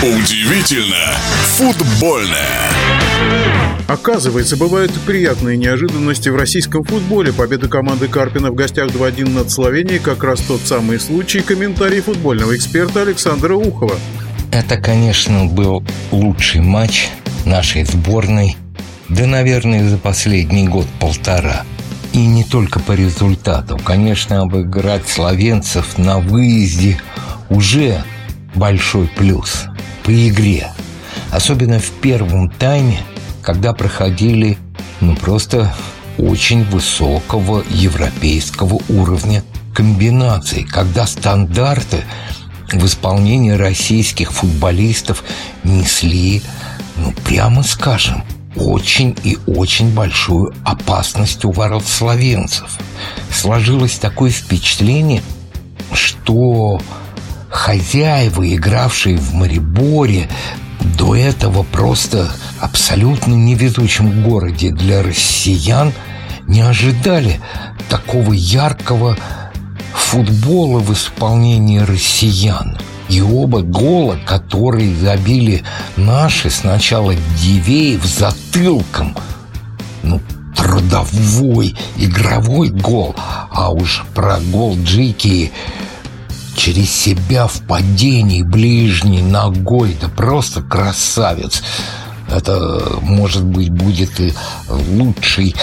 [0.00, 1.12] Удивительно
[1.56, 2.70] футбольное.
[3.88, 7.32] Оказывается, бывают приятные неожиданности в российском футболе.
[7.32, 11.40] Победа команды Карпина в гостях 2-1 над Словенией как раз тот самый случай.
[11.40, 13.96] Комментарий футбольного эксперта Александра Ухова.
[14.52, 15.82] Это, конечно, был
[16.12, 17.08] лучший матч
[17.44, 18.56] нашей сборной,
[19.08, 21.64] да, наверное, за последний год-полтора.
[22.12, 23.76] И не только по результату.
[23.78, 27.00] Конечно, обыграть словенцев на выезде
[27.50, 28.04] уже
[28.54, 29.66] большой плюс
[30.04, 30.68] по игре.
[31.30, 33.00] Особенно в первом тайме,
[33.42, 34.58] когда проходили
[35.00, 35.74] ну просто
[36.18, 39.42] очень высокого европейского уровня
[39.74, 42.02] комбинаций, когда стандарты
[42.72, 45.22] в исполнении российских футболистов
[45.64, 46.42] несли,
[46.96, 48.24] ну прямо скажем,
[48.56, 52.78] очень и очень большую опасность у ворот словенцев.
[53.32, 55.22] Сложилось такое впечатление,
[55.92, 56.80] что
[57.68, 60.26] хозяева, игравшие в Мариборе,
[60.96, 65.92] до этого просто абсолютно невезучем городе для россиян,
[66.46, 67.38] не ожидали
[67.90, 69.18] такого яркого
[69.92, 72.78] футбола в исполнении россиян.
[73.10, 75.62] И оба гола, которые забили
[75.98, 79.14] наши, сначала Дивеев затылком,
[80.02, 80.22] ну,
[80.56, 83.14] трудовой, игровой гол,
[83.50, 85.52] а уж про гол Джики
[86.58, 89.96] через себя в падении ближней ногой.
[90.00, 91.62] Да просто красавец.
[92.28, 94.34] Это, может быть, будет и
[94.68, 95.54] лучший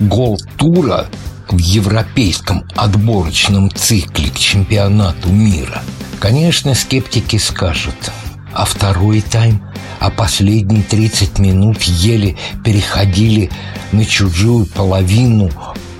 [0.00, 1.06] гол тура
[1.50, 5.82] в европейском отборочном цикле к чемпионату мира.
[6.20, 8.12] Конечно, скептики скажут,
[8.52, 9.60] а второй тайм,
[9.98, 13.50] а последние 30 минут еле переходили
[13.92, 15.50] на чужую половину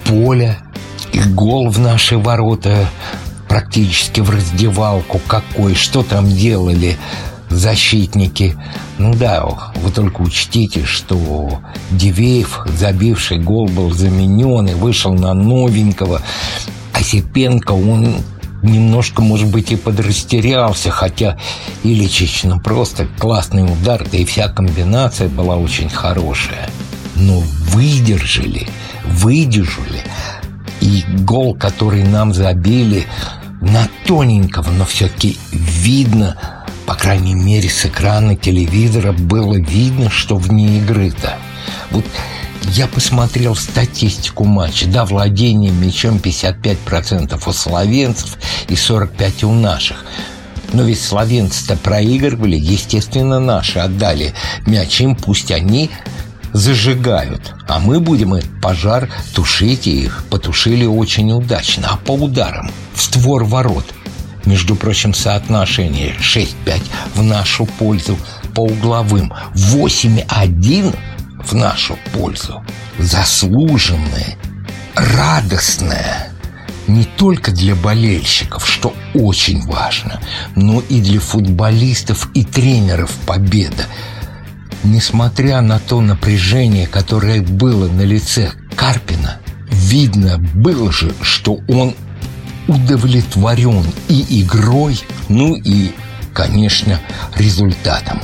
[0.05, 0.59] поля,
[1.13, 2.89] и гол в наши ворота
[3.55, 6.97] практически в раздевалку какой, что там делали
[7.51, 8.57] защитники.
[8.99, 9.45] Ну да,
[9.77, 11.61] вы только учтите, что
[11.93, 16.21] Дивеев, забивший гол, был заменен и вышел на новенького.
[16.95, 18.17] Осипенко, он
[18.65, 21.39] немножко, может быть, и подрастерялся, хотя
[21.85, 26.69] Ильичич, ну, просто классный удар, да и вся комбинация была очень хорошая.
[27.15, 28.67] Но выдержали,
[29.05, 30.03] выдержали.
[30.81, 33.07] И гол, который нам забили,
[33.61, 40.79] на тоненького, но все-таки видно, по крайней мере, с экрана телевизора было видно, что вне
[40.79, 41.39] игры-то.
[41.91, 42.05] Вот
[42.73, 44.87] я посмотрел статистику матча.
[44.87, 48.39] Да, владение мячом 55% у словенцев
[48.69, 50.05] и 45% у наших.
[50.73, 54.35] Но ведь словенцы-то проигрывали, естественно, наши отдали
[54.67, 55.91] мяч им, пусть они
[56.55, 57.53] зажигают.
[57.69, 61.89] А мы будем этот пожар тушить, и их потушили очень удачно.
[61.91, 63.85] А по ударам в створ ворот.
[64.47, 66.83] Между прочим, соотношение 6-5
[67.15, 68.17] в нашу пользу,
[68.55, 70.97] по угловым 8-1
[71.45, 72.63] в нашу пользу.
[72.99, 74.37] Заслуженное,
[74.95, 76.31] радостное
[76.87, 80.21] не только для болельщиков, что очень важно,
[80.55, 83.87] но и для футболистов и тренеров победа–
[84.85, 89.39] Несмотря на то напряжение, которое было на лице Карпина,
[89.71, 91.95] видно было же, что он
[92.69, 95.01] удовлетворен и игрой,
[95.31, 95.93] ну и,
[96.35, 97.01] конечно,
[97.35, 98.21] результатом.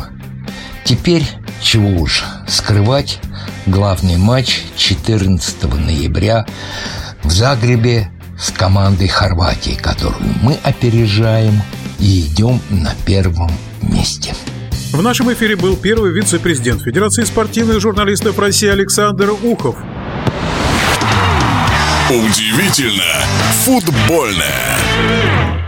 [0.85, 1.27] Теперь,
[1.63, 3.21] чего уж скрывать,
[3.65, 6.45] главный матч 14 ноября
[7.23, 11.63] в Загребе с командой Хорватии, которую мы опережаем
[11.99, 13.51] и идем на первом
[13.81, 14.35] месте.
[14.93, 19.77] В нашем эфире был первый вице-президент Федерации спортивных журналистов России Александр Ухов.
[22.11, 23.05] Удивительно
[23.65, 25.60] футбольное.